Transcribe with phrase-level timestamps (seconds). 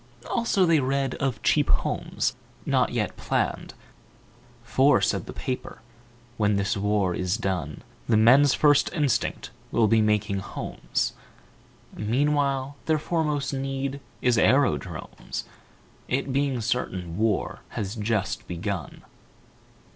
[0.27, 3.75] Also, they read of Cheap Homes, not yet planned;
[4.63, 5.79] For, said the paper,
[6.37, 11.13] "When this war is done The men's first instinct will be making homes.
[11.95, 15.43] Meanwhile their foremost need is aerodromes,
[16.07, 19.03] It being certain war has just begun.